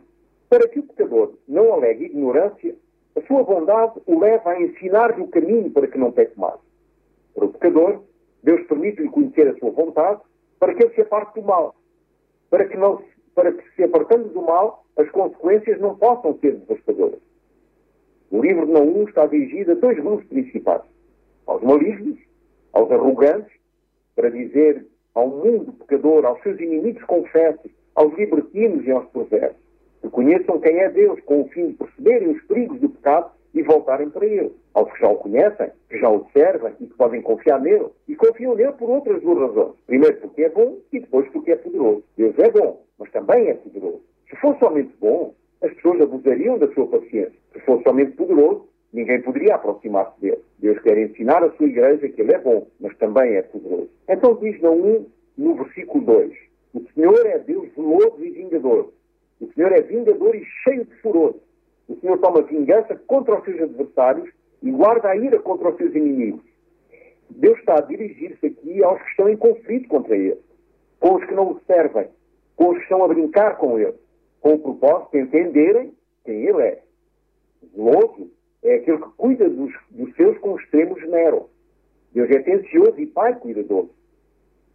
para 0.50 0.66
que 0.66 0.80
o 0.80 0.82
pecador 0.82 1.34
não 1.46 1.74
alegue 1.74 2.06
ignorância, 2.06 2.74
a 3.14 3.20
sua 3.22 3.44
bondade 3.44 4.00
o 4.04 4.18
leva 4.18 4.50
a 4.50 4.60
ensinar-lhe 4.60 5.22
o 5.22 5.28
caminho 5.28 5.70
para 5.70 5.86
que 5.86 5.96
não 5.96 6.10
peque 6.10 6.36
mais. 6.36 6.58
Para 7.36 7.44
o 7.44 7.52
pecador, 7.52 8.02
Deus 8.42 8.66
permite-lhe 8.66 9.10
conhecer 9.10 9.46
a 9.46 9.56
sua 9.60 9.70
vontade 9.70 10.20
para 10.58 10.74
que 10.74 10.82
ele 10.82 10.94
se 10.94 11.02
aparte 11.02 11.40
do 11.40 11.46
mal, 11.46 11.76
para 12.50 12.66
que, 12.66 12.76
não, 12.76 13.00
para 13.34 13.52
que 13.52 13.62
se 13.74 13.82
apartando 13.82 14.28
do 14.28 14.42
mal, 14.42 14.84
as 14.96 15.10
consequências 15.10 15.80
não 15.80 15.96
possam 15.96 16.38
ser 16.38 16.56
devastadoras. 16.56 17.20
O 18.30 18.42
livro 18.42 18.66
de 18.66 18.72
Naum 18.72 19.04
está 19.04 19.26
dirigido 19.26 19.72
a 19.72 19.74
dois 19.74 19.98
grupos 19.98 20.26
principais, 20.26 20.82
aos 21.46 21.62
malignos 21.62 22.18
aos 22.72 22.90
arrogantes, 22.90 23.52
para 24.16 24.30
dizer 24.30 24.86
ao 25.14 25.28
mundo 25.28 25.72
pecador, 25.72 26.24
aos 26.24 26.42
seus 26.42 26.58
inimigos 26.58 27.04
confessos, 27.04 27.70
aos 27.94 28.14
libertinos 28.16 28.86
e 28.86 28.90
aos 28.90 29.06
perversos, 29.10 29.60
que 30.00 30.08
conheçam 30.08 30.58
quem 30.60 30.78
é 30.78 30.88
Deus, 30.88 31.20
com 31.20 31.42
o 31.42 31.48
fim 31.48 31.68
de 31.68 31.74
perceberem 31.74 32.30
os 32.30 32.42
perigos 32.44 32.80
do 32.80 32.88
pecado 32.88 33.30
e 33.54 33.62
voltarem 33.62 34.10
para 34.10 34.26
Ele. 34.26 34.52
Aos 34.74 34.92
que 34.92 35.00
já 35.00 35.08
o 35.08 35.16
conhecem, 35.16 35.70
que 35.88 35.98
já 35.98 36.08
o 36.08 36.26
servem 36.32 36.72
e 36.80 36.86
que 36.86 36.94
podem 36.94 37.22
confiar 37.22 37.60
nele. 37.60 37.86
E 38.08 38.16
confiam 38.16 38.54
nele 38.54 38.72
por 38.72 38.90
outras 38.90 39.20
duas 39.22 39.38
razões. 39.38 39.74
Primeiro 39.86 40.16
porque 40.18 40.42
é 40.42 40.48
bom 40.48 40.78
e 40.92 41.00
depois 41.00 41.28
porque 41.30 41.52
é 41.52 41.56
poderoso. 41.56 42.02
Deus 42.16 42.38
é 42.38 42.50
bom, 42.50 42.82
mas 42.98 43.10
também 43.10 43.48
é 43.48 43.54
poderoso. 43.54 44.00
Se 44.28 44.36
fosse 44.36 44.58
somente 44.58 44.94
bom, 45.00 45.34
as 45.62 45.72
pessoas 45.74 46.00
abusariam 46.00 46.58
da 46.58 46.72
sua 46.72 46.86
paciência. 46.86 47.34
Se 47.52 47.60
fosse 47.60 47.82
somente 47.82 48.12
poderoso, 48.12 48.66
Ninguém 48.92 49.22
poderia 49.22 49.54
aproximar-se 49.54 50.20
dele. 50.20 50.42
Deus 50.58 50.78
quer 50.80 50.98
ensinar 50.98 51.42
a 51.42 51.50
sua 51.52 51.66
igreja 51.66 52.08
que 52.08 52.20
ele 52.20 52.34
é 52.34 52.38
bom, 52.38 52.66
mas 52.78 52.94
também 52.98 53.36
é 53.36 53.42
poderoso. 53.42 53.88
Então 54.06 54.34
diz 54.34 54.60
Naum, 54.60 55.06
no 55.38 55.54
versículo 55.54 56.04
2, 56.04 56.32
o 56.74 56.82
Senhor 56.94 57.26
é 57.26 57.38
Deus 57.38 57.72
zeloso 57.74 58.22
e 58.22 58.30
vingador. 58.30 58.92
O 59.40 59.50
Senhor 59.54 59.72
é 59.72 59.80
vingador 59.80 60.34
e 60.36 60.44
cheio 60.62 60.84
de 60.84 60.94
furor. 60.96 61.34
O 61.88 61.96
Senhor 61.96 62.18
toma 62.18 62.42
vingança 62.42 62.96
contra 63.06 63.38
os 63.38 63.44
seus 63.44 63.60
adversários 63.60 64.30
e 64.62 64.70
guarda 64.70 65.08
a 65.08 65.16
ira 65.16 65.38
contra 65.40 65.70
os 65.70 65.76
seus 65.76 65.94
inimigos. 65.94 66.42
Deus 67.30 67.58
está 67.58 67.78
a 67.78 67.80
dirigir-se 67.80 68.46
aqui 68.46 68.82
aos 68.84 69.00
que 69.02 69.08
estão 69.08 69.28
em 69.28 69.36
conflito 69.36 69.88
contra 69.88 70.16
ele, 70.16 70.38
com 71.00 71.14
os 71.16 71.24
que 71.24 71.34
não 71.34 71.52
o 71.52 71.60
servem, 71.66 72.08
com 72.56 72.70
os 72.70 72.76
que 72.76 72.82
estão 72.82 73.02
a 73.02 73.08
brincar 73.08 73.56
com 73.56 73.78
ele, 73.78 73.94
com 74.40 74.54
o 74.54 74.58
propósito 74.58 75.12
de 75.12 75.20
entenderem 75.20 75.94
quem 76.24 76.44
ele 76.46 76.62
é. 76.62 76.82
Zeloso 77.74 78.30
é 78.62 78.74
aquele 78.76 78.98
que 78.98 79.10
cuida 79.16 79.48
dos, 79.48 79.72
dos 79.90 80.14
seus 80.14 80.38
com 80.38 80.56
extremo 80.56 80.98
esmero. 80.98 81.48
Deus 82.12 82.30
é 82.30 82.36
atencioso 82.36 83.00
e 83.00 83.06
pai 83.06 83.34
cuidadoso. 83.38 83.90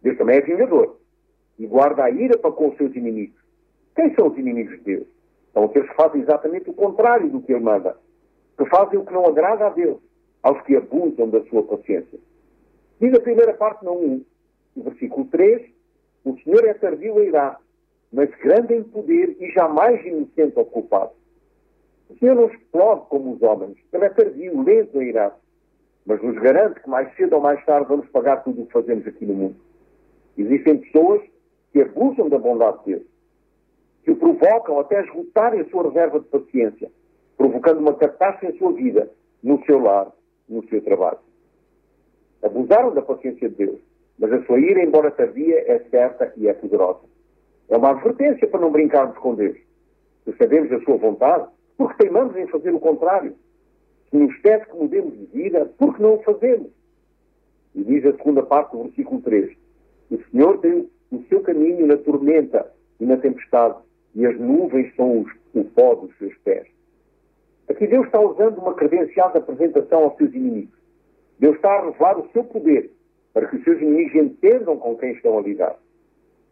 Deus 0.02 0.18
também 0.18 0.36
é 0.36 0.40
vingador 0.40 0.98
e 1.58 1.66
guarda 1.66 2.04
a 2.04 2.10
ira 2.10 2.38
para 2.38 2.52
com 2.52 2.68
os 2.68 2.76
seus 2.76 2.94
inimigos. 2.94 3.38
Quem 3.94 4.14
são 4.14 4.28
os 4.28 4.38
inimigos 4.38 4.78
de 4.78 4.84
Deus? 4.84 5.06
São 5.52 5.64
aqueles 5.64 5.88
que 5.88 5.96
fazem 5.96 6.20
exatamente 6.20 6.70
o 6.70 6.74
contrário 6.74 7.28
do 7.30 7.40
que 7.40 7.52
Ele 7.52 7.64
manda, 7.64 7.96
que 8.56 8.64
fazem 8.66 8.98
o 8.98 9.04
que 9.04 9.12
não 9.12 9.26
agrada 9.26 9.66
a 9.66 9.70
Deus, 9.70 9.98
aos 10.42 10.60
que 10.62 10.76
abusam 10.76 11.28
da 11.28 11.42
sua 11.44 11.62
paciência. 11.62 12.18
Diz 13.00 13.14
a 13.14 13.20
primeira 13.20 13.54
parte, 13.54 13.84
não 13.84 13.96
1, 13.96 14.24
no 14.76 14.82
versículo 14.84 15.26
3, 15.26 15.70
o 16.24 16.36
Senhor 16.40 16.64
é 16.66 16.74
tardio 16.74 17.18
a 17.18 17.24
irar, 17.24 17.60
mas 18.12 18.30
grande 18.42 18.74
em 18.74 18.82
poder 18.82 19.36
e 19.40 19.50
jamais 19.52 20.04
inocente 20.04 20.58
ao 20.58 20.64
culpado. 20.64 21.12
O 22.10 22.16
Senhor 22.18 22.34
não 22.34 22.46
explode 22.46 23.02
como 23.08 23.34
os 23.34 23.42
homens. 23.42 23.76
Ele 23.92 24.04
é 24.04 24.08
tardio, 24.08 24.62
lento 24.62 24.98
a 24.98 25.04
irar. 25.04 25.38
Mas 26.06 26.22
nos 26.22 26.36
garante 26.36 26.80
que 26.80 26.88
mais 26.88 27.14
cedo 27.16 27.34
ou 27.34 27.42
mais 27.42 27.62
tarde 27.66 27.88
vamos 27.88 28.08
pagar 28.08 28.42
tudo 28.42 28.62
o 28.62 28.66
que 28.66 28.72
fazemos 28.72 29.06
aqui 29.06 29.26
no 29.26 29.34
mundo. 29.34 29.56
Existem 30.36 30.78
pessoas 30.78 31.22
que 31.72 31.82
abusam 31.82 32.28
da 32.28 32.38
bondade 32.38 32.78
de 32.78 32.92
Deus, 32.92 33.02
que 34.04 34.10
o 34.10 34.16
provocam 34.16 34.78
até 34.78 35.02
esgotarem 35.02 35.60
a 35.60 35.68
sua 35.68 35.84
reserva 35.84 36.20
de 36.20 36.26
paciência, 36.26 36.90
provocando 37.36 37.80
uma 37.80 37.94
catástrofe 37.94 38.54
em 38.54 38.58
sua 38.58 38.72
vida, 38.72 39.10
no 39.42 39.62
seu 39.64 39.78
lar, 39.80 40.10
no 40.48 40.66
seu 40.68 40.82
trabalho. 40.82 41.18
Abusaram 42.42 42.94
da 42.94 43.02
paciência 43.02 43.48
de 43.48 43.54
Deus, 43.54 43.80
mas 44.18 44.32
a 44.32 44.44
sua 44.44 44.58
ira, 44.58 44.82
embora 44.82 45.10
tardia, 45.10 45.64
é 45.70 45.78
certa 45.90 46.32
e 46.36 46.48
é 46.48 46.52
poderosa. 46.52 47.00
É 47.68 47.76
uma 47.76 47.90
advertência 47.90 48.48
para 48.48 48.60
não 48.60 48.72
brincarmos 48.72 49.16
com 49.18 49.34
Deus. 49.34 49.56
Se 50.24 50.32
sabemos 50.36 50.72
a 50.72 50.80
sua 50.80 50.96
vontade, 50.96 51.48
porque 51.76 52.02
teimamos 52.02 52.36
em 52.36 52.46
fazer 52.46 52.74
o 52.74 52.80
contrário. 52.80 53.34
Se 54.10 54.16
nos 54.16 54.36
pede 54.38 54.66
que 54.66 54.76
mudemos 54.76 55.16
de 55.16 55.26
vida, 55.26 55.70
porque 55.78 56.02
não 56.02 56.14
o 56.14 56.22
fazemos? 56.22 56.70
E 57.74 57.84
diz 57.84 58.04
a 58.06 58.12
segunda 58.12 58.42
parte 58.42 58.72
do 58.72 58.84
versículo 58.84 59.20
3. 59.20 59.56
O 60.10 60.18
Senhor 60.30 60.58
tem 60.58 60.88
o 61.12 61.22
seu 61.28 61.40
caminho 61.42 61.86
na 61.86 61.96
tormenta 61.98 62.72
e 62.98 63.04
na 63.04 63.16
tempestade, 63.16 63.78
e 64.18 64.26
as 64.26 64.36
nuvens 64.36 64.92
são 64.96 65.20
os, 65.20 65.32
o 65.54 65.62
pó 65.62 65.94
dos 65.94 66.10
seus 66.18 66.36
pés. 66.38 66.66
Aqui 67.68 67.86
Deus 67.86 68.04
está 68.06 68.18
usando 68.18 68.58
uma 68.58 68.74
credenciada 68.74 69.38
apresentação 69.38 70.02
aos 70.02 70.16
seus 70.16 70.34
inimigos. 70.34 70.76
Deus 71.38 71.54
está 71.54 71.70
a 71.70 71.84
revelar 71.84 72.18
o 72.18 72.28
seu 72.32 72.42
poder 72.42 72.90
para 73.32 73.46
que 73.46 73.54
os 73.54 73.62
seus 73.62 73.80
inimigos 73.80 74.16
entendam 74.16 74.76
com 74.76 74.96
quem 74.96 75.12
estão 75.12 75.38
a 75.38 75.40
lidar. 75.40 75.76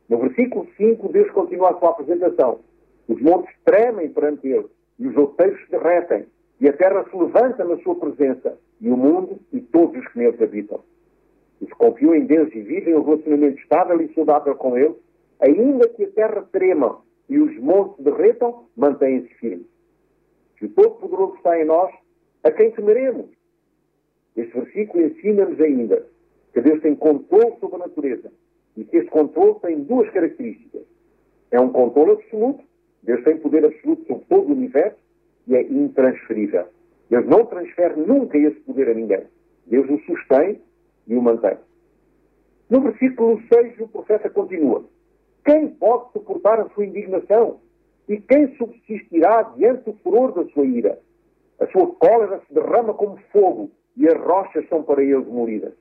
No 0.08 0.18
versículo 0.18 0.68
5, 0.76 1.08
Deus 1.08 1.28
continua 1.32 1.70
a 1.70 1.78
sua 1.80 1.90
apresentação. 1.90 2.60
Os 3.08 3.20
montes 3.20 3.52
tremem 3.64 4.10
perante 4.10 4.46
ele 4.46 4.66
e 5.00 5.08
os 5.08 5.16
outeiros 5.16 5.60
se 5.64 5.70
derretem, 5.72 6.24
e 6.60 6.68
a 6.68 6.72
terra 6.72 7.04
se 7.10 7.16
levanta 7.16 7.64
na 7.64 7.76
sua 7.78 7.96
presença, 7.96 8.56
e 8.80 8.88
o 8.88 8.96
mundo 8.96 9.40
e 9.52 9.60
todos 9.60 10.00
os 10.00 10.08
que 10.12 10.18
neles 10.20 10.40
habitam. 10.40 10.80
Os 11.60 11.68
que 11.68 11.74
confiam 11.74 12.14
em 12.14 12.26
Deus 12.26 12.48
e 12.54 12.60
vivem 12.60 12.94
um 12.94 13.02
relacionamento 13.02 13.58
estável 13.58 14.00
e 14.00 14.14
saudável 14.14 14.54
com 14.54 14.78
Ele, 14.78 14.94
ainda 15.40 15.88
que 15.88 16.04
a 16.04 16.10
terra 16.12 16.48
trema 16.52 17.04
e 17.28 17.38
os 17.38 17.56
montes 17.58 18.04
derretam, 18.04 18.66
mantêm-se 18.76 19.32
firmes. 19.34 19.66
Se 20.58 20.66
o 20.66 20.68
Todo-Poderoso 20.70 21.36
está 21.36 21.60
em 21.60 21.64
nós, 21.64 21.92
a 22.44 22.50
quem 22.50 22.70
temeremos? 22.70 23.26
Este 24.36 24.52
versículo 24.52 25.04
ensina-nos 25.04 25.60
ainda 25.60 26.06
que 26.52 26.60
Deus 26.60 26.80
tem 26.82 26.94
controle 26.94 27.56
sobre 27.58 27.76
a 27.76 27.86
natureza 27.86 28.32
e 28.76 28.84
que 28.84 28.96
este 28.98 29.10
controle 29.10 29.58
tem 29.60 29.80
duas 29.80 30.08
características. 30.10 30.82
É 31.50 31.60
um 31.60 31.70
controle 31.70 32.12
absoluto 32.12 32.64
Deus 33.06 33.22
tem 33.22 33.38
poder 33.38 33.64
absoluto 33.64 34.04
sobre 34.04 34.24
todo 34.24 34.48
o 34.48 34.52
universo 34.52 34.98
e 35.46 35.54
é 35.54 35.62
intransferível. 35.62 36.66
Deus 37.08 37.24
não 37.26 37.46
transfere 37.46 37.94
nunca 38.00 38.36
esse 38.36 38.58
poder 38.60 38.88
a 38.88 38.94
ninguém. 38.94 39.22
Deus 39.64 39.88
o 39.88 39.98
sustém 40.00 40.60
e 41.06 41.14
o 41.14 41.22
mantém. 41.22 41.56
No 42.68 42.80
versículo 42.80 43.40
6, 43.52 43.78
o 43.78 43.86
profeta 43.86 44.28
continua: 44.28 44.84
Quem 45.46 45.68
pode 45.68 46.10
suportar 46.12 46.58
a 46.58 46.68
sua 46.70 46.84
indignação? 46.84 47.60
E 48.08 48.20
quem 48.20 48.56
subsistirá 48.56 49.42
diante 49.56 49.84
do 49.84 49.92
furor 49.98 50.32
da 50.32 50.44
sua 50.52 50.66
ira? 50.66 50.98
A 51.60 51.66
sua 51.68 51.86
cólera 51.94 52.42
se 52.46 52.52
derrama 52.52 52.92
como 52.94 53.16
fogo 53.32 53.70
e 53.96 54.08
as 54.08 54.20
rochas 54.20 54.68
são 54.68 54.82
para 54.82 55.04
ele 55.04 55.22
demolidas. 55.22 55.72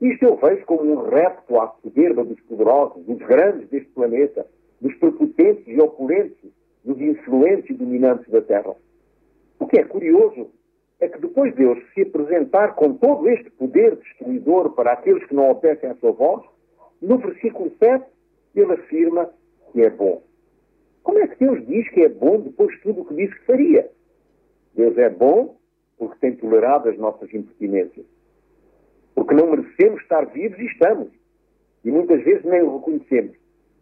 Isto 0.00 0.24
eu 0.24 0.36
vejo 0.36 0.66
como 0.66 0.82
um 0.82 1.08
repto 1.08 1.60
à 1.60 1.72
soberba 1.80 2.24
dos 2.24 2.40
poderosos, 2.40 3.04
dos 3.04 3.18
grandes 3.18 3.68
deste 3.68 3.88
planeta, 3.90 4.44
dos 4.80 4.94
prepotentes 4.96 5.64
e 5.68 5.80
opulentos, 5.80 6.50
dos 6.84 7.00
influentes 7.00 7.70
e 7.70 7.74
dominantes 7.74 8.28
da 8.28 8.42
terra. 8.42 8.74
O 9.60 9.66
que 9.68 9.78
é 9.78 9.84
curioso 9.84 10.50
é 10.98 11.08
que 11.08 11.20
depois 11.20 11.52
de 11.52 11.58
Deus 11.58 11.78
se 11.94 12.02
apresentar 12.02 12.74
com 12.74 12.94
todo 12.94 13.28
este 13.28 13.48
poder 13.50 13.94
destruidor 13.94 14.72
para 14.72 14.92
aqueles 14.92 15.24
que 15.26 15.34
não 15.34 15.50
obedecem 15.50 15.88
à 15.88 15.94
sua 15.94 16.10
voz, 16.10 16.42
no 17.00 17.18
versículo 17.18 17.70
7, 17.78 18.04
ele 18.60 18.72
afirma 18.72 19.30
que 19.72 19.82
é 19.82 19.90
bom. 19.90 20.22
Como 21.02 21.18
é 21.18 21.28
que 21.28 21.44
Deus 21.44 21.64
diz 21.66 21.88
que 21.90 22.02
é 22.02 22.08
bom 22.08 22.40
depois 22.40 22.74
de 22.74 22.82
tudo 22.82 23.02
o 23.02 23.04
que 23.04 23.14
disse 23.14 23.34
que 23.34 23.46
faria? 23.46 23.90
Deus 24.74 24.96
é 24.98 25.08
bom 25.08 25.56
porque 25.98 26.18
tem 26.20 26.36
tolerado 26.36 26.88
as 26.88 26.98
nossas 26.98 27.32
impertinências. 27.32 28.04
Porque 29.14 29.34
não 29.34 29.50
merecemos 29.50 30.02
estar 30.02 30.26
vivos 30.26 30.58
e 30.58 30.66
estamos. 30.66 31.08
E 31.84 31.90
muitas 31.90 32.22
vezes 32.22 32.44
nem 32.44 32.62
o 32.62 32.78
reconhecemos. 32.78 33.36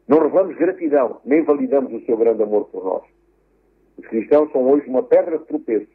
Não 0.06 0.18
revelamos 0.18 0.56
gratidão, 0.56 1.20
nem 1.24 1.42
validamos 1.42 1.92
o 1.92 2.04
seu 2.04 2.16
grande 2.16 2.42
amor 2.42 2.66
por 2.66 2.84
nós. 2.84 3.02
Os 3.96 4.06
cristãos 4.06 4.52
são 4.52 4.62
hoje 4.70 4.86
uma 4.86 5.02
pedra 5.02 5.38
de 5.38 5.46
tropeço. 5.46 5.88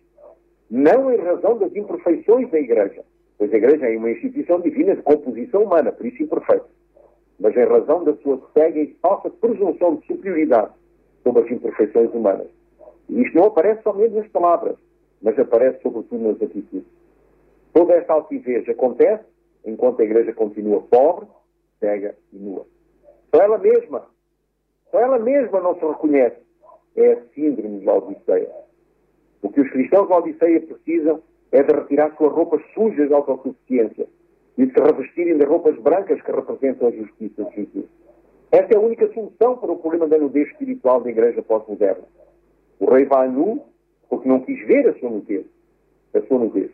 Não 0.69 1.13
em 1.13 1.17
razão 1.17 1.57
das 1.57 1.75
imperfeições 1.75 2.49
da 2.49 2.59
Igreja, 2.59 3.03
pois 3.37 3.53
a 3.53 3.57
Igreja 3.57 3.87
é 3.87 3.97
uma 3.97 4.11
instituição 4.11 4.59
divina 4.61 4.95
de 4.95 5.01
composição 5.01 5.63
humana, 5.63 5.91
por 5.91 6.05
isso 6.05 6.23
imperfeita, 6.23 6.65
mas 7.39 7.55
em 7.55 7.65
razão 7.65 8.03
da 8.03 8.13
sua 8.17 8.41
cega 8.53 8.79
e 8.79 8.93
falsa 9.01 9.29
presunção 9.29 9.95
de 9.95 10.07
superioridade 10.07 10.73
sobre 11.23 11.43
as 11.43 11.51
imperfeições 11.51 12.13
humanas. 12.13 12.47
E 13.07 13.21
isto 13.21 13.37
não 13.37 13.45
aparece 13.45 13.81
somente 13.81 14.15
nas 14.15 14.27
palavras, 14.27 14.75
mas 15.21 15.37
aparece 15.39 15.81
sobretudo 15.81 16.21
nas 16.21 16.41
atitudes. 16.41 16.83
Toda 17.73 17.93
esta 17.93 18.13
altivez 18.13 18.67
acontece 18.67 19.23
enquanto 19.65 20.01
a 20.01 20.05
Igreja 20.05 20.33
continua 20.33 20.81
pobre, 20.81 21.27
cega 21.79 22.15
e 22.33 22.37
nua. 22.37 22.65
Só 23.33 23.41
ela 23.41 23.57
mesma, 23.57 24.05
só 24.91 24.99
ela 24.99 25.19
mesma 25.19 25.61
não 25.61 25.75
se 25.75 25.85
reconhece. 25.85 26.37
É 26.95 27.13
a 27.13 27.21
síndrome 27.33 27.79
de 27.79 27.85
Laodiceia. 27.85 28.49
O 29.41 29.49
que 29.49 29.61
os 29.61 29.69
cristãos 29.69 30.07
de 30.07 30.11
Laodiceia 30.11 30.61
precisam 30.61 31.21
é 31.51 31.63
de 31.63 31.73
retirar 31.73 32.15
suas 32.17 32.33
roupas 32.33 32.61
sujas 32.73 33.07
de 33.07 33.13
autossuficiência 33.13 34.07
e 34.59 34.65
de 34.65 34.73
se 34.73 34.79
revestirem 34.81 35.37
de 35.37 35.45
roupas 35.45 35.77
brancas 35.79 36.21
que 36.21 36.31
representam 36.33 36.89
a 36.89 36.91
justiça 36.91 37.45
de 37.45 37.55
Jesus. 37.55 37.85
Esta 38.51 38.73
é 38.73 38.77
a 38.77 38.81
única 38.81 39.07
solução 39.13 39.57
para 39.57 39.71
o 39.71 39.77
problema 39.77 40.05
da 40.05 40.17
nudez 40.17 40.49
espiritual 40.49 40.99
da 40.99 41.09
Igreja 41.09 41.41
pós-moderna. 41.41 42.03
O 42.77 42.91
rei 42.91 43.05
vai 43.05 43.29
nu 43.29 43.63
porque 44.09 44.27
não 44.27 44.41
quis 44.41 44.59
ver 44.67 44.89
a 44.89 44.99
sua 44.99 45.11
nudez. 45.11 45.45
A 46.13 46.21
sua 46.23 46.39
nudez. 46.39 46.71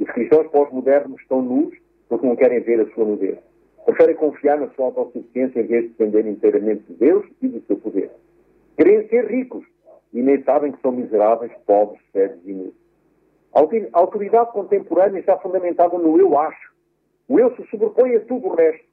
Os 0.00 0.08
cristãos 0.12 0.46
pós-modernos 0.50 1.20
estão 1.20 1.42
nus 1.42 1.76
porque 2.08 2.26
não 2.26 2.36
querem 2.36 2.60
ver 2.60 2.80
a 2.80 2.86
sua 2.94 3.04
nudez. 3.04 3.36
Preferem 3.84 4.16
confiar 4.16 4.58
na 4.58 4.70
sua 4.70 4.86
autossuficiência 4.86 5.60
em 5.60 5.66
vez 5.66 5.82
de 5.82 5.88
depender 5.90 6.26
inteiramente 6.26 6.84
de 6.88 6.94
Deus 6.94 7.26
e 7.42 7.48
do 7.48 7.60
seu 7.66 7.76
poder. 7.76 8.10
Querem 8.78 9.06
ser 9.08 9.26
ricos 9.26 9.64
e 10.14 10.22
nem 10.22 10.42
sabem 10.42 10.72
que 10.72 10.80
são 10.80 10.90
miseráveis, 10.90 11.52
pobres, 11.66 12.00
cegos 12.14 12.40
e 12.46 12.52
nus. 12.54 12.74
A 13.52 14.00
autoridade 14.00 14.52
contemporânea 14.52 15.18
está 15.18 15.36
fundamentada 15.36 15.98
no 15.98 16.18
eu 16.18 16.38
acho. 16.38 16.75
O 17.28 17.40
eu 17.40 17.54
se 17.56 17.66
sobrepõe 17.66 18.14
a 18.16 18.20
tudo 18.20 18.46
o 18.48 18.54
resto. 18.54 18.86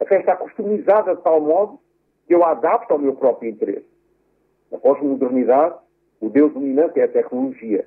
A 0.00 0.04
fé 0.04 0.20
está 0.20 0.36
customizada 0.36 1.16
de 1.16 1.22
tal 1.22 1.40
modo 1.40 1.80
que 2.26 2.34
eu 2.34 2.44
a 2.44 2.50
adapto 2.50 2.92
ao 2.92 2.98
meu 2.98 3.14
próprio 3.14 3.50
interesse. 3.50 3.86
Na 4.70 4.78
pós-modernidade, 4.78 5.76
o 6.20 6.28
Deus 6.28 6.52
dominante 6.52 7.00
é 7.00 7.04
a 7.04 7.08
tecnologia. 7.08 7.86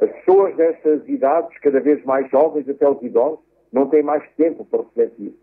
As 0.00 0.10
pessoas 0.10 0.54
destas 0.56 1.08
idades, 1.08 1.58
cada 1.60 1.80
vez 1.80 2.04
mais 2.04 2.30
jovens, 2.30 2.68
até 2.68 2.88
os 2.88 3.02
idosos, 3.02 3.40
não 3.72 3.88
têm 3.88 4.02
mais 4.02 4.22
tempo 4.36 4.64
para 4.64 4.82
refletir, 4.82 5.34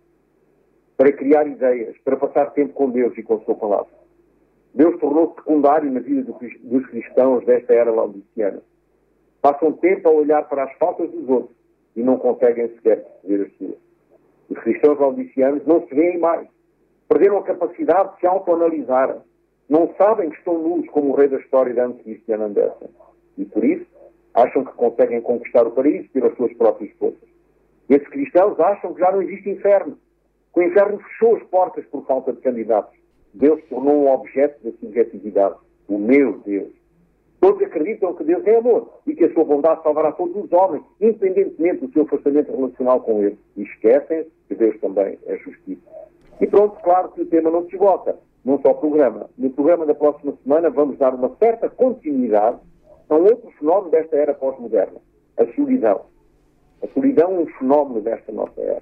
para 0.95 1.11
criar 1.11 1.47
ideias, 1.47 1.97
para 2.03 2.17
passar 2.17 2.51
tempo 2.51 2.73
com 2.73 2.89
Deus 2.89 3.17
e 3.17 3.23
com 3.23 3.35
a 3.35 3.39
sua 3.41 3.55
palavra. 3.55 3.91
Deus 4.73 4.99
tornou-se 4.99 5.35
secundário 5.35 5.91
na 5.91 5.99
vida 5.99 6.31
dos 6.31 6.85
cristãos 6.87 7.45
desta 7.45 7.73
era 7.73 7.91
laodiciana. 7.91 8.61
Passam 9.41 9.71
tempo 9.73 10.07
a 10.07 10.11
olhar 10.11 10.47
para 10.47 10.63
as 10.63 10.73
faltas 10.77 11.09
dos 11.11 11.27
outros 11.27 11.62
e 11.95 12.03
não 12.03 12.17
conseguem 12.17 12.67
sequer 12.69 13.03
perceber 13.03 13.43
as 13.45 13.57
suas. 13.57 13.77
Os 14.49 14.59
cristãos 14.59 14.99
laodicianos 14.99 15.65
não 15.65 15.87
se 15.87 15.95
veem 15.95 16.19
mais. 16.19 16.47
Perderam 17.07 17.37
a 17.37 17.43
capacidade 17.43 18.13
de 18.13 18.19
se 18.19 18.27
autoanalisar. 18.27 19.17
Não 19.69 19.93
sabem 19.97 20.29
que 20.29 20.37
estão 20.37 20.57
nus 20.57 20.87
como 20.89 21.11
o 21.11 21.15
rei 21.15 21.27
da 21.27 21.37
história 21.37 21.73
da 21.73 21.89
Christian 21.89 22.41
Andersen. 22.41 22.89
E 23.37 23.45
por 23.45 23.63
isso 23.63 23.85
acham 24.33 24.63
que 24.65 24.73
conseguem 24.73 25.21
conquistar 25.21 25.65
o 25.65 25.71
paraíso 25.71 26.09
pelas 26.09 26.35
suas 26.35 26.53
próprias 26.53 26.91
forças. 26.97 27.29
Esses 27.89 28.07
cristãos 28.07 28.59
acham 28.59 28.93
que 28.93 28.99
já 28.99 29.11
não 29.11 29.21
existe 29.21 29.49
inferno, 29.49 29.97
que 30.53 30.59
o 30.59 30.63
inferno 30.63 30.99
fechou 30.99 31.35
as 31.35 31.43
portas 31.43 31.85
por 31.85 32.05
falta 32.05 32.33
de 32.33 32.41
candidatos. 32.41 32.97
Deus 33.33 33.61
tornou 33.69 34.03
um 34.03 34.09
objeto 34.09 34.63
da 34.63 34.71
subjetividade. 34.77 35.55
O 35.87 35.97
meu 35.97 36.39
Deus. 36.39 36.71
Todos 37.43 37.61
acreditam 37.61 38.13
que 38.13 38.23
Deus 38.23 38.41
é 38.47 38.55
amor 38.55 39.01
e 39.05 39.13
que 39.13 39.25
a 39.25 39.33
sua 39.33 39.43
bondade 39.43 39.83
salvará 39.83 40.13
todos 40.13 40.33
os 40.45 40.49
homens, 40.53 40.81
independentemente 41.01 41.85
do 41.85 41.91
seu 41.91 42.03
afastamento 42.03 42.55
relacional 42.55 43.01
com 43.01 43.21
Ele. 43.21 43.37
E 43.57 43.63
esquecem 43.63 44.25
que 44.47 44.55
Deus 44.55 44.79
também 44.79 45.19
é 45.27 45.37
justiça. 45.39 45.81
E 46.39 46.47
pronto, 46.47 46.81
claro 46.81 47.09
que 47.09 47.21
o 47.21 47.25
tema 47.25 47.51
não 47.51 47.63
se 47.63 47.75
esgota 47.75 48.15
num 48.45 48.61
só 48.61 48.73
programa. 48.73 49.29
No 49.37 49.49
programa 49.49 49.85
da 49.85 49.93
próxima 49.93 50.33
semana 50.41 50.69
vamos 50.69 50.97
dar 50.97 51.13
uma 51.13 51.35
certa 51.37 51.67
continuidade 51.67 52.59
a 53.09 53.13
um 53.13 53.23
outro 53.23 53.51
fenómeno 53.59 53.91
desta 53.91 54.15
era 54.15 54.33
pós-moderna, 54.33 55.01
a 55.37 55.45
solidão. 55.53 55.99
A 56.81 56.87
solidão 56.93 57.29
é 57.29 57.39
um 57.39 57.47
fenómeno 57.59 57.99
desta 57.99 58.31
nossa 58.31 58.61
era. 58.61 58.81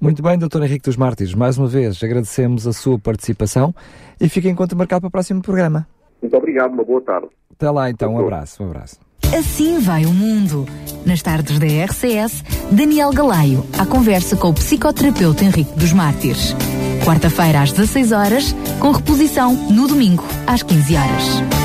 Muito 0.00 0.20
bem, 0.20 0.36
Dr. 0.36 0.64
Henrique 0.64 0.86
dos 0.86 0.96
Mártires, 0.96 1.32
mais 1.36 1.56
uma 1.56 1.68
vez 1.68 2.02
agradecemos 2.02 2.66
a 2.66 2.72
sua 2.72 2.98
participação 2.98 3.72
e 4.20 4.28
fica 4.28 4.48
em 4.48 4.54
conta 4.56 4.74
marcado 4.74 5.02
para 5.02 5.08
o 5.08 5.12
próximo 5.12 5.40
programa. 5.40 5.86
Muito 6.20 6.36
obrigado, 6.36 6.72
uma 6.72 6.82
boa 6.82 7.00
tarde. 7.02 7.28
Até 7.60 7.70
lá 7.70 7.90
então, 7.90 8.14
um 8.14 8.18
abraço, 8.18 8.62
um 8.62 8.68
abraço. 8.68 8.96
Assim 9.38 9.80
vai 9.80 10.06
o 10.06 10.14
mundo. 10.14 10.66
Nas 11.04 11.20
tardes 11.20 11.58
da 11.58 11.66
RCS, 11.66 12.42
Daniel 12.72 13.12
Galaio, 13.12 13.66
à 13.78 13.84
conversa 13.84 14.34
com 14.34 14.48
o 14.48 14.54
psicoterapeuta 14.54 15.44
Henrique 15.44 15.78
dos 15.78 15.92
Mártires. 15.92 16.56
Quarta-feira 17.04 17.60
às 17.60 17.70
16 17.70 18.12
horas, 18.12 18.56
com 18.78 18.92
reposição 18.92 19.52
no 19.70 19.86
domingo 19.86 20.24
às 20.46 20.62
15 20.62 20.96
horas. 20.96 21.59